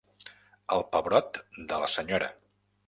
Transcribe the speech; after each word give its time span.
El 0.77 0.81
pebrot 0.95 1.39
de 1.73 1.81
la 1.85 1.95
senyora. 1.99 2.33